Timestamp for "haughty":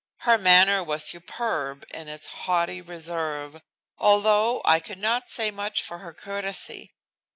2.25-2.81